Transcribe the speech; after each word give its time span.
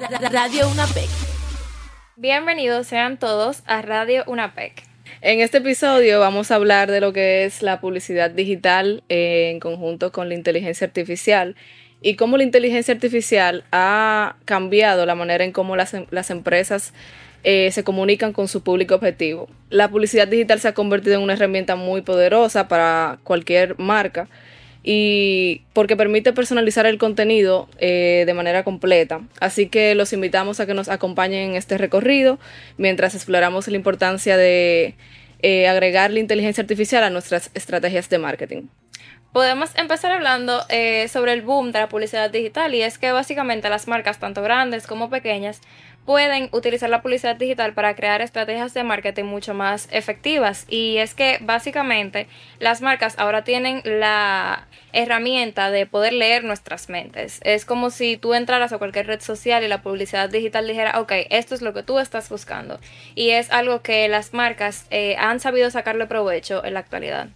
Radio 0.00 0.66
UNAPEC. 0.70 1.10
Bienvenidos 2.16 2.86
sean 2.86 3.18
todos 3.18 3.62
a 3.66 3.82
Radio 3.82 4.24
UNAPEC. 4.26 4.82
En 5.20 5.40
este 5.40 5.58
episodio 5.58 6.20
vamos 6.20 6.50
a 6.50 6.54
hablar 6.54 6.90
de 6.90 7.02
lo 7.02 7.12
que 7.12 7.44
es 7.44 7.60
la 7.60 7.82
publicidad 7.82 8.30
digital 8.30 9.02
en 9.10 9.60
conjunto 9.60 10.10
con 10.10 10.30
la 10.30 10.34
inteligencia 10.34 10.86
artificial 10.86 11.54
y 12.00 12.16
cómo 12.16 12.38
la 12.38 12.44
inteligencia 12.44 12.94
artificial 12.94 13.64
ha 13.72 14.36
cambiado 14.46 15.04
la 15.04 15.14
manera 15.14 15.44
en 15.44 15.52
cómo 15.52 15.76
las, 15.76 15.94
las 16.10 16.30
empresas 16.30 16.94
eh, 17.44 17.70
se 17.70 17.84
comunican 17.84 18.32
con 18.32 18.48
su 18.48 18.62
público 18.62 18.94
objetivo. 18.94 19.50
La 19.68 19.88
publicidad 19.90 20.28
digital 20.28 20.60
se 20.60 20.68
ha 20.68 20.74
convertido 20.74 21.16
en 21.16 21.22
una 21.22 21.34
herramienta 21.34 21.76
muy 21.76 22.00
poderosa 22.00 22.68
para 22.68 23.18
cualquier 23.22 23.78
marca 23.78 24.30
y 24.82 25.62
porque 25.72 25.96
permite 25.96 26.32
personalizar 26.32 26.86
el 26.86 26.98
contenido 26.98 27.68
eh, 27.78 28.24
de 28.26 28.34
manera 28.34 28.64
completa. 28.64 29.20
Así 29.40 29.66
que 29.66 29.94
los 29.94 30.12
invitamos 30.12 30.60
a 30.60 30.66
que 30.66 30.74
nos 30.74 30.88
acompañen 30.88 31.50
en 31.50 31.56
este 31.56 31.76
recorrido 31.78 32.38
mientras 32.78 33.14
exploramos 33.14 33.68
la 33.68 33.76
importancia 33.76 34.36
de 34.36 34.94
eh, 35.42 35.68
agregar 35.68 36.10
la 36.10 36.20
inteligencia 36.20 36.62
artificial 36.62 37.04
a 37.04 37.10
nuestras 37.10 37.50
estrategias 37.54 38.08
de 38.08 38.18
marketing. 38.18 38.62
Podemos 39.32 39.70
empezar 39.76 40.10
hablando 40.10 40.64
eh, 40.70 41.06
sobre 41.06 41.32
el 41.32 41.42
boom 41.42 41.70
de 41.70 41.78
la 41.78 41.88
publicidad 41.88 42.30
digital 42.30 42.74
y 42.74 42.82
es 42.82 42.98
que 42.98 43.12
básicamente 43.12 43.68
las 43.68 43.86
marcas, 43.86 44.18
tanto 44.18 44.42
grandes 44.42 44.88
como 44.88 45.08
pequeñas, 45.08 45.60
pueden 46.04 46.48
utilizar 46.50 46.90
la 46.90 47.00
publicidad 47.00 47.36
digital 47.36 47.72
para 47.72 47.94
crear 47.94 48.22
estrategias 48.22 48.74
de 48.74 48.82
marketing 48.82 49.26
mucho 49.26 49.54
más 49.54 49.86
efectivas. 49.92 50.66
Y 50.68 50.96
es 50.96 51.14
que 51.14 51.38
básicamente 51.42 52.26
las 52.58 52.80
marcas 52.80 53.16
ahora 53.20 53.44
tienen 53.44 53.82
la 53.84 54.66
herramienta 54.92 55.70
de 55.70 55.86
poder 55.86 56.12
leer 56.12 56.42
nuestras 56.42 56.88
mentes. 56.88 57.38
Es 57.44 57.64
como 57.64 57.90
si 57.90 58.16
tú 58.16 58.34
entraras 58.34 58.72
a 58.72 58.78
cualquier 58.78 59.06
red 59.06 59.20
social 59.20 59.62
y 59.62 59.68
la 59.68 59.80
publicidad 59.80 60.28
digital 60.28 60.66
dijera, 60.66 60.98
ok, 60.98 61.12
esto 61.30 61.54
es 61.54 61.62
lo 61.62 61.72
que 61.72 61.84
tú 61.84 62.00
estás 62.00 62.28
buscando. 62.30 62.80
Y 63.14 63.30
es 63.30 63.52
algo 63.52 63.80
que 63.80 64.08
las 64.08 64.34
marcas 64.34 64.86
eh, 64.90 65.14
han 65.20 65.38
sabido 65.38 65.70
sacarle 65.70 66.06
provecho 66.06 66.64
en 66.64 66.74
la 66.74 66.80
actualidad. 66.80 67.28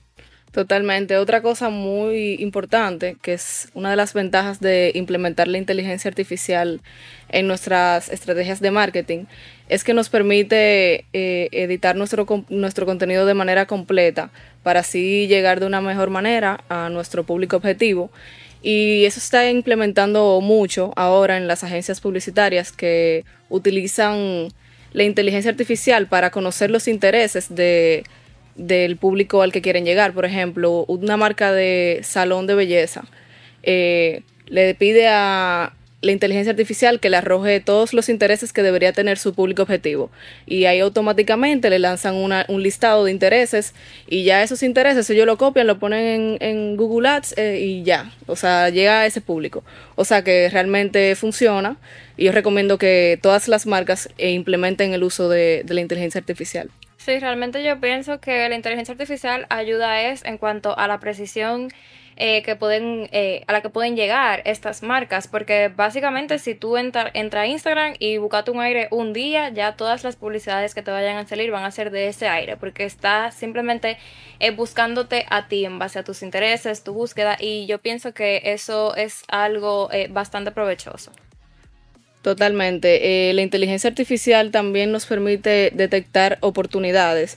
Totalmente. 0.54 1.16
Otra 1.16 1.42
cosa 1.42 1.68
muy 1.68 2.34
importante, 2.34 3.16
que 3.20 3.32
es 3.32 3.70
una 3.74 3.90
de 3.90 3.96
las 3.96 4.14
ventajas 4.14 4.60
de 4.60 4.92
implementar 4.94 5.48
la 5.48 5.58
inteligencia 5.58 6.08
artificial 6.08 6.80
en 7.28 7.48
nuestras 7.48 8.08
estrategias 8.08 8.60
de 8.60 8.70
marketing, 8.70 9.24
es 9.68 9.82
que 9.82 9.94
nos 9.94 10.10
permite 10.10 11.06
eh, 11.12 11.48
editar 11.50 11.96
nuestro, 11.96 12.24
nuestro 12.50 12.86
contenido 12.86 13.26
de 13.26 13.34
manera 13.34 13.66
completa 13.66 14.30
para 14.62 14.80
así 14.80 15.26
llegar 15.26 15.58
de 15.58 15.66
una 15.66 15.80
mejor 15.80 16.10
manera 16.10 16.62
a 16.68 16.88
nuestro 16.88 17.24
público 17.24 17.56
objetivo. 17.56 18.12
Y 18.62 19.06
eso 19.06 19.18
está 19.18 19.50
implementando 19.50 20.40
mucho 20.40 20.92
ahora 20.94 21.36
en 21.36 21.48
las 21.48 21.64
agencias 21.64 22.00
publicitarias 22.00 22.70
que 22.70 23.24
utilizan 23.48 24.50
la 24.92 25.02
inteligencia 25.02 25.50
artificial 25.50 26.06
para 26.06 26.30
conocer 26.30 26.70
los 26.70 26.86
intereses 26.86 27.52
de 27.52 28.04
del 28.56 28.96
público 28.96 29.42
al 29.42 29.52
que 29.52 29.62
quieren 29.62 29.84
llegar. 29.84 30.12
Por 30.12 30.24
ejemplo, 30.24 30.84
una 30.86 31.16
marca 31.16 31.52
de 31.52 32.00
salón 32.02 32.46
de 32.46 32.54
belleza 32.54 33.04
eh, 33.62 34.22
le 34.46 34.74
pide 34.74 35.08
a 35.08 35.72
la 36.04 36.12
inteligencia 36.12 36.50
artificial 36.50 37.00
que 37.00 37.08
le 37.08 37.16
arroje 37.16 37.60
todos 37.60 37.94
los 37.94 38.08
intereses 38.08 38.52
que 38.52 38.62
debería 38.62 38.92
tener 38.92 39.18
su 39.18 39.34
público 39.34 39.62
objetivo. 39.62 40.10
Y 40.46 40.66
ahí 40.66 40.80
automáticamente 40.80 41.70
le 41.70 41.78
lanzan 41.78 42.14
un 42.14 42.62
listado 42.62 43.04
de 43.04 43.10
intereses 43.10 43.74
y 44.06 44.24
ya 44.24 44.42
esos 44.42 44.62
intereses 44.62 45.08
ellos 45.08 45.26
lo 45.26 45.38
copian, 45.38 45.66
lo 45.66 45.78
ponen 45.78 46.36
en, 46.40 46.76
Google 46.76 47.08
Ads 47.08 47.38
eh, 47.38 47.60
y 47.60 47.82
ya. 47.84 48.12
O 48.26 48.36
sea, 48.36 48.68
llega 48.68 49.00
a 49.00 49.06
ese 49.06 49.20
público. 49.20 49.64
O 49.96 50.04
sea 50.04 50.22
que 50.22 50.48
realmente 50.50 51.16
funciona 51.16 51.78
y 52.16 52.24
yo 52.24 52.32
recomiendo 52.32 52.76
que 52.76 53.18
todas 53.22 53.48
las 53.48 53.66
marcas 53.66 54.10
eh, 54.18 54.32
implementen 54.32 54.92
el 54.92 55.02
uso 55.02 55.28
de 55.28 55.64
la 55.66 55.80
inteligencia 55.80 56.18
artificial. 56.18 56.70
Sí, 57.04 57.18
realmente 57.18 57.62
yo 57.62 57.78
pienso 57.80 58.18
que 58.18 58.48
la 58.48 58.54
inteligencia 58.54 58.92
artificial 58.92 59.44
ayuda 59.50 60.00
es 60.00 60.24
en 60.24 60.38
cuanto 60.38 60.78
a 60.78 60.88
la 60.88 61.00
precisión 61.00 61.68
eh, 62.16 62.42
que 62.42 62.56
pueden, 62.56 63.10
eh, 63.12 63.44
a 63.46 63.52
la 63.52 63.60
que 63.60 63.68
pueden 63.68 63.94
llegar 63.94 64.40
estas 64.46 64.82
marcas, 64.82 65.28
porque 65.28 65.68
básicamente 65.68 66.38
si 66.38 66.54
tú 66.54 66.78
entras 66.78 67.10
entra 67.12 67.42
a 67.42 67.46
Instagram 67.46 67.92
y 67.98 68.16
buscas 68.16 68.48
un 68.48 68.58
aire 68.60 68.88
un 68.90 69.12
día, 69.12 69.50
ya 69.50 69.76
todas 69.76 70.02
las 70.02 70.16
publicidades 70.16 70.74
que 70.74 70.80
te 70.80 70.90
vayan 70.92 71.18
a 71.18 71.26
salir 71.26 71.50
van 71.50 71.64
a 71.64 71.70
ser 71.72 71.90
de 71.90 72.08
ese 72.08 72.26
aire, 72.26 72.56
porque 72.56 72.84
está 72.84 73.30
simplemente 73.32 73.98
eh, 74.40 74.52
buscándote 74.52 75.26
a 75.28 75.46
ti 75.46 75.66
en 75.66 75.78
base 75.78 75.98
a 75.98 76.04
tus 76.04 76.22
intereses, 76.22 76.84
tu 76.84 76.94
búsqueda, 76.94 77.36
y 77.38 77.66
yo 77.66 77.80
pienso 77.80 78.14
que 78.14 78.40
eso 78.46 78.96
es 78.96 79.24
algo 79.28 79.90
bastante 80.08 80.52
provechoso. 80.52 81.12
Totalmente. 82.24 83.28
Eh, 83.28 83.34
la 83.34 83.42
inteligencia 83.42 83.90
artificial 83.90 84.50
también 84.50 84.90
nos 84.90 85.04
permite 85.04 85.70
detectar 85.74 86.38
oportunidades. 86.40 87.36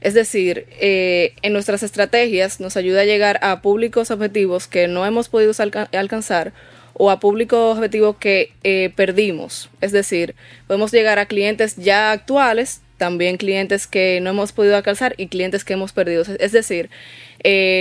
Es 0.00 0.14
decir, 0.14 0.66
eh, 0.78 1.32
en 1.42 1.52
nuestras 1.52 1.82
estrategias 1.82 2.60
nos 2.60 2.76
ayuda 2.76 3.00
a 3.00 3.04
llegar 3.04 3.40
a 3.42 3.62
públicos 3.62 4.12
objetivos 4.12 4.68
que 4.68 4.86
no 4.86 5.04
hemos 5.04 5.28
podido 5.28 5.52
alcanzar 5.92 6.52
o 6.94 7.10
a 7.10 7.18
públicos 7.18 7.76
objetivos 7.76 8.14
que 8.18 8.52
eh, 8.62 8.92
perdimos. 8.94 9.70
Es 9.80 9.90
decir, 9.90 10.36
podemos 10.68 10.92
llegar 10.92 11.18
a 11.18 11.26
clientes 11.26 11.74
ya 11.74 12.12
actuales, 12.12 12.82
también 12.96 13.38
clientes 13.38 13.88
que 13.88 14.20
no 14.20 14.30
hemos 14.30 14.52
podido 14.52 14.76
alcanzar 14.76 15.16
y 15.16 15.26
clientes 15.26 15.64
que 15.64 15.72
hemos 15.72 15.92
perdido. 15.92 16.22
Es 16.38 16.52
decir, 16.52 16.90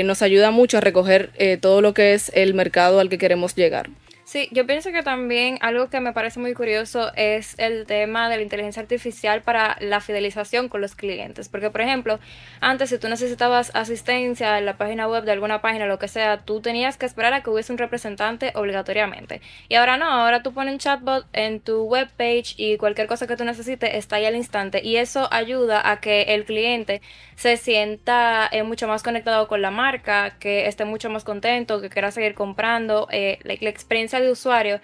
nos 0.05 0.23
ayuda 0.23 0.49
mucho 0.49 0.79
a 0.79 0.81
recoger 0.81 1.29
todo 1.61 1.81
lo 1.81 1.93
que 1.93 2.15
es 2.15 2.31
el 2.33 2.55
mercado 2.55 2.99
al 2.99 3.09
que 3.09 3.19
queremos 3.19 3.55
llegar. 3.55 3.91
Sí, 4.27 4.49
yo 4.51 4.67
pienso 4.67 4.91
que 4.91 5.03
también 5.03 5.57
algo 5.61 5.87
que 5.87 6.01
me 6.01 6.11
parece 6.11 6.41
muy 6.41 6.53
curioso 6.53 7.13
es 7.15 7.57
el 7.59 7.85
tema 7.85 8.27
de 8.27 8.35
la 8.35 8.41
inteligencia 8.41 8.81
artificial 8.81 9.41
para 9.41 9.77
la 9.79 10.01
fidelización 10.01 10.67
con 10.67 10.81
los 10.81 10.95
clientes. 10.95 11.47
Porque, 11.47 11.69
por 11.69 11.79
ejemplo, 11.79 12.19
antes 12.59 12.89
si 12.89 12.97
tú 12.97 13.07
necesitabas 13.07 13.71
asistencia 13.73 14.57
en 14.57 14.65
la 14.65 14.75
página 14.75 15.07
web 15.07 15.23
de 15.23 15.31
alguna 15.31 15.61
página, 15.61 15.85
lo 15.85 15.97
que 15.97 16.09
sea, 16.09 16.39
tú 16.39 16.59
tenías 16.59 16.97
que 16.97 17.05
esperar 17.05 17.33
a 17.33 17.41
que 17.41 17.49
hubiese 17.49 17.71
un 17.71 17.77
representante 17.77 18.51
obligatoriamente. 18.55 19.39
Y 19.69 19.75
ahora 19.75 19.95
no, 19.95 20.07
ahora 20.09 20.43
tú 20.43 20.51
pones 20.53 20.73
un 20.73 20.79
chatbot 20.79 21.25
en 21.31 21.61
tu 21.61 21.85
web 21.85 22.09
page 22.17 22.53
y 22.57 22.75
cualquier 22.75 23.07
cosa 23.07 23.27
que 23.27 23.37
tú 23.37 23.45
necesites 23.45 23.91
está 23.93 24.17
ahí 24.17 24.25
al 24.25 24.35
instante. 24.35 24.81
Y 24.83 24.97
eso 24.97 25.29
ayuda 25.31 25.89
a 25.89 26.01
que 26.01 26.23
el 26.23 26.43
cliente 26.43 27.01
se 27.37 27.55
sienta 27.55 28.49
eh, 28.51 28.63
mucho 28.63 28.89
más 28.89 29.03
conectado 29.03 29.47
con 29.47 29.61
la 29.61 29.71
marca, 29.71 30.37
que 30.37 30.67
esté 30.67 30.83
mucho 30.83 31.09
más 31.09 31.23
contento, 31.23 31.79
que 31.79 31.89
quiera 31.89 32.11
seguir 32.11 32.33
comprando. 32.33 33.07
Eh, 33.09 33.39
la 33.43 33.69
experiencia 33.69 34.16
de 34.19 34.31
usuario 34.31 34.79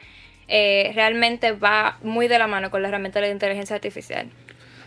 eh, 0.48 0.92
realmente 0.96 1.52
va 1.52 1.98
muy 2.04 2.28
de 2.28 2.38
la 2.38 2.48
mano 2.48 2.70
con 2.70 2.82
la 2.82 2.90
herramienta 2.90 3.20
de 3.20 3.28
la 3.28 3.34
inteligencia 3.34 3.76
artificial. 3.76 4.28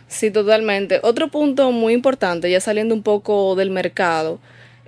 Sí, 0.09 0.31
totalmente. 0.31 1.01
Otro 1.03 1.29
punto 1.29 1.73
muy 1.73 1.93
importante, 1.93 2.51
ya 2.51 2.61
saliendo 2.61 2.95
un 2.95 3.03
poco 3.03 3.57
del 3.57 3.71
mercado, 3.71 4.39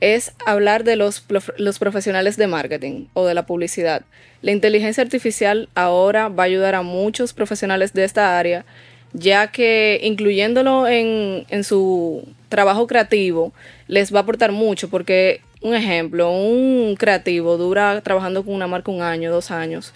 es 0.00 0.32
hablar 0.46 0.84
de 0.84 0.96
los, 0.96 1.24
los 1.56 1.78
profesionales 1.78 2.36
de 2.36 2.46
marketing 2.46 3.06
o 3.14 3.26
de 3.26 3.34
la 3.34 3.46
publicidad. 3.46 4.02
La 4.42 4.52
inteligencia 4.52 5.02
artificial 5.02 5.68
ahora 5.74 6.28
va 6.28 6.44
a 6.44 6.46
ayudar 6.46 6.76
a 6.76 6.82
muchos 6.82 7.32
profesionales 7.32 7.92
de 7.92 8.04
esta 8.04 8.38
área, 8.38 8.64
ya 9.12 9.48
que 9.48 9.98
incluyéndolo 10.02 10.86
en, 10.86 11.46
en 11.48 11.64
su 11.64 12.28
trabajo 12.48 12.86
creativo 12.86 13.52
les 13.88 14.14
va 14.14 14.20
a 14.20 14.22
aportar 14.22 14.52
mucho 14.52 14.88
porque 14.88 15.40
un 15.60 15.74
ejemplo, 15.74 16.30
un 16.30 16.96
creativo 16.96 17.56
dura 17.56 18.00
trabajando 18.00 18.44
con 18.44 18.54
una 18.54 18.66
marca 18.66 18.90
un 18.90 19.02
año, 19.02 19.30
dos 19.30 19.50
años. 19.50 19.92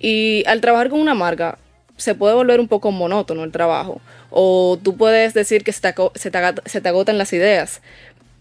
Y 0.00 0.44
al 0.46 0.60
trabajar 0.60 0.90
con 0.90 1.00
una 1.00 1.14
marca, 1.14 1.58
se 1.96 2.14
puede 2.14 2.34
volver 2.34 2.60
un 2.60 2.68
poco 2.68 2.90
monótono 2.90 3.44
el 3.44 3.52
trabajo. 3.52 4.00
O 4.30 4.78
tú 4.82 4.96
puedes 4.96 5.34
decir 5.34 5.64
que 5.64 5.72
se 5.72 5.80
te, 5.80 6.88
agotan 6.88 7.18
las 7.18 7.32
ideas. 7.32 7.80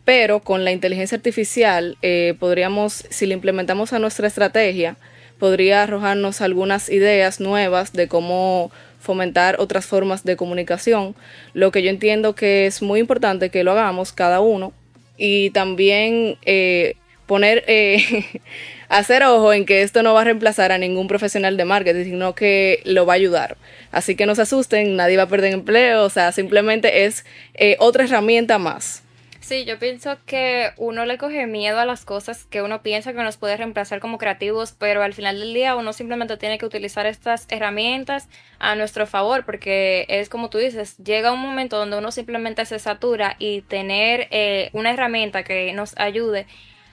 Pero 0.06 0.40
con 0.40 0.64
la 0.64 0.72
inteligencia 0.72 1.18
artificial, 1.18 1.98
eh, 2.02 2.36
podríamos, 2.40 3.06
si 3.10 3.26
la 3.26 3.34
implementamos 3.34 3.94
a 3.94 4.00
nuestra 4.00 4.28
estrategia, 4.28 4.96
podría 5.38 5.84
arrojarnos 5.84 6.42
algunas 6.42 6.90
ideas 6.90 7.40
nuevas 7.40 7.94
de 7.94 8.08
cómo 8.08 8.72
fomentar 9.00 9.58
otras 9.60 9.86
formas 9.86 10.24
de 10.24 10.36
comunicación. 10.38 11.16
Lo 11.54 11.72
que 11.72 11.84
yo 11.84 11.90
entiendo 11.90 12.36
que 12.36 12.66
es 12.68 12.82
muy 12.82 13.00
importante 13.00 13.50
que 13.50 13.64
lo 13.64 13.72
hagamos 13.72 14.12
cada 14.12 14.40
uno 14.40 14.74
y 15.18 15.50
también 15.52 16.38
eh, 16.46 16.96
poner, 17.26 17.64
eh, 17.68 18.26
hacer 18.90 19.24
ojo 19.24 19.54
en 19.54 19.66
que 19.66 19.82
esto 19.82 20.04
no 20.04 20.14
va 20.14 20.22
a 20.22 20.26
reemplazar 20.26 20.72
a 20.72 20.78
ningún 20.78 21.08
profesional 21.08 21.58
de 21.58 21.66
marketing, 21.66 22.06
sino 22.06 22.36
que 22.36 22.82
lo 22.86 23.06
va 23.06 23.14
a 23.14 23.16
ayudar. 23.18 23.58
Así 23.92 24.16
que 24.16 24.26
no 24.26 24.36
se 24.36 24.44
asusten, 24.44 24.96
nadie 24.96 25.18
va 25.18 25.24
a 25.24 25.30
perder 25.30 25.54
empleo, 25.54 26.04
o 26.04 26.10
sea, 26.10 26.32
simplemente 26.32 27.06
es 27.06 27.26
eh, 27.54 27.76
otra 27.80 28.06
herramienta 28.06 28.58
más. 28.58 29.04
Sí, 29.48 29.64
yo 29.64 29.80
pienso 29.80 30.18
que 30.26 30.72
uno 30.76 31.06
le 31.06 31.18
coge 31.18 31.48
miedo 31.48 31.80
a 31.80 31.86
las 31.86 32.04
cosas 32.04 32.44
que 32.44 32.62
uno 32.62 32.82
piensa 32.82 33.14
que 33.14 33.24
nos 33.24 33.38
puede 33.38 33.56
reemplazar 33.56 34.02
como 34.02 34.18
creativos, 34.18 34.74
pero 34.74 35.02
al 35.04 35.14
final 35.14 35.40
del 35.40 35.54
día 35.54 35.78
uno 35.78 35.94
simplemente 35.94 36.36
tiene 36.36 36.58
que 36.58 36.66
utilizar 36.66 37.06
estas 37.06 37.46
herramientas 37.48 38.28
a 38.60 38.76
nuestro 38.76 39.08
favor, 39.08 39.46
porque 39.46 40.06
es 40.10 40.28
como 40.28 40.50
tú 40.50 40.58
dices, 40.58 40.98
llega 40.98 41.32
un 41.32 41.40
momento 41.40 41.78
donde 41.78 41.98
uno 41.98 42.12
simplemente 42.12 42.66
se 42.66 42.78
satura 42.78 43.38
y 43.40 43.62
tener 43.62 44.28
eh, 44.32 44.70
una 44.74 44.92
herramienta 44.92 45.44
que 45.44 45.72
nos 45.72 45.98
ayude 45.98 46.46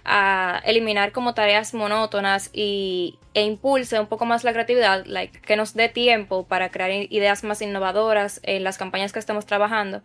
a 0.04 0.62
eliminar 0.64 1.10
como 1.10 1.34
tareas 1.34 1.74
monótonas 1.74 2.50
y, 2.52 3.18
e 3.34 3.42
impulse 3.42 3.98
un 3.98 4.06
poco 4.06 4.26
más 4.26 4.44
la 4.44 4.52
creatividad, 4.52 5.04
like, 5.06 5.40
que 5.40 5.56
nos 5.56 5.74
dé 5.74 5.88
tiempo 5.88 6.46
para 6.46 6.70
crear 6.70 6.92
ideas 6.92 7.42
más 7.42 7.60
innovadoras 7.62 8.38
en 8.44 8.62
las 8.62 8.78
campañas 8.78 9.12
que 9.12 9.18
estamos 9.18 9.44
trabajando. 9.44 10.02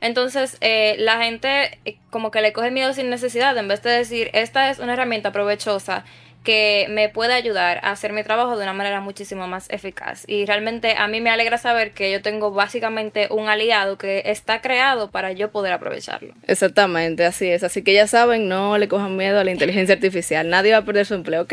Entonces, 0.00 0.56
eh, 0.60 0.96
la 0.98 1.22
gente 1.22 1.78
eh, 1.84 1.96
como 2.10 2.30
que 2.30 2.40
le 2.40 2.52
coge 2.52 2.70
miedo 2.70 2.92
sin 2.92 3.10
necesidad, 3.10 3.56
en 3.56 3.68
vez 3.68 3.82
de 3.82 3.90
decir, 3.90 4.30
esta 4.32 4.70
es 4.70 4.78
una 4.78 4.94
herramienta 4.94 5.32
provechosa 5.32 6.04
que 6.48 6.86
me 6.88 7.10
puede 7.10 7.34
ayudar 7.34 7.78
a 7.82 7.90
hacer 7.90 8.12
mi 8.12 8.22
trabajo 8.22 8.56
de 8.56 8.62
una 8.62 8.72
manera 8.72 9.00
muchísimo 9.00 9.46
más 9.46 9.68
eficaz. 9.70 10.24
Y 10.26 10.46
realmente 10.46 10.94
a 10.96 11.06
mí 11.06 11.20
me 11.20 11.28
alegra 11.28 11.58
saber 11.58 11.90
que 11.90 12.10
yo 12.10 12.22
tengo 12.22 12.52
básicamente 12.52 13.28
un 13.30 13.48
aliado 13.48 13.98
que 13.98 14.22
está 14.24 14.62
creado 14.62 15.10
para 15.10 15.32
yo 15.32 15.50
poder 15.50 15.72
aprovecharlo. 15.72 16.32
Exactamente, 16.46 17.26
así 17.26 17.48
es. 17.48 17.64
Así 17.64 17.82
que 17.82 17.92
ya 17.92 18.06
saben, 18.06 18.48
no 18.48 18.78
le 18.78 18.88
cojan 18.88 19.16
miedo 19.16 19.38
a 19.40 19.44
la 19.44 19.50
inteligencia 19.50 19.94
artificial. 19.96 20.48
Nadie 20.48 20.72
va 20.72 20.78
a 20.78 20.84
perder 20.84 21.04
su 21.04 21.14
empleo, 21.14 21.42
¿ok? 21.42 21.52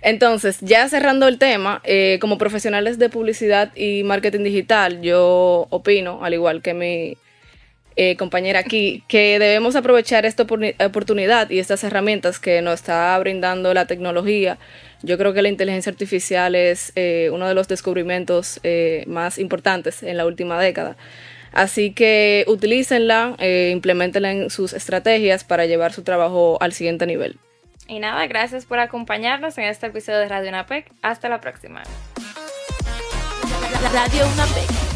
Entonces, 0.00 0.58
ya 0.60 0.88
cerrando 0.88 1.28
el 1.28 1.38
tema, 1.38 1.82
eh, 1.84 2.18
como 2.20 2.38
profesionales 2.38 2.98
de 2.98 3.10
publicidad 3.10 3.76
y 3.76 4.04
marketing 4.04 4.44
digital, 4.44 5.02
yo 5.02 5.66
opino, 5.68 6.24
al 6.24 6.32
igual 6.32 6.62
que 6.62 6.72
mi 6.72 7.18
eh, 7.96 8.16
compañera 8.16 8.60
aquí, 8.60 9.02
que 9.08 9.38
debemos 9.38 9.74
aprovechar 9.76 10.24
esta 10.24 10.44
oportunidad 10.44 11.50
y 11.50 11.58
estas 11.58 11.82
herramientas 11.82 12.38
que 12.38 12.62
nos 12.62 12.74
está 12.74 13.18
brindando 13.18 13.74
la 13.74 13.86
tecnología. 13.86 14.58
Yo 15.02 15.18
creo 15.18 15.32
que 15.32 15.42
la 15.42 15.48
inteligencia 15.48 15.90
artificial 15.90 16.54
es 16.54 16.92
eh, 16.94 17.30
uno 17.32 17.48
de 17.48 17.54
los 17.54 17.68
descubrimientos 17.68 18.60
eh, 18.62 19.04
más 19.06 19.38
importantes 19.38 20.02
en 20.02 20.16
la 20.16 20.26
última 20.26 20.60
década. 20.60 20.96
Así 21.52 21.90
que 21.92 22.44
utilícenla, 22.46 23.36
implementenla 23.72 24.30
en 24.30 24.50
sus 24.50 24.72
estrategias 24.72 25.42
para 25.42 25.66
llevar 25.66 25.92
su 25.92 26.04
trabajo 26.04 26.58
al 26.60 26.72
siguiente 26.72 27.06
nivel. 27.06 27.38
Y 27.88 27.98
nada, 27.98 28.24
gracias 28.28 28.66
por 28.66 28.78
acompañarnos 28.78 29.58
en 29.58 29.64
este 29.64 29.88
episodio 29.88 30.20
de 30.20 30.28
Radio 30.28 30.50
UNAPEC. 30.50 30.92
Hasta 31.02 31.28
la 31.28 31.40
próxima. 31.40 31.82
Radio 33.92 34.26
UNAPEC 34.34 34.89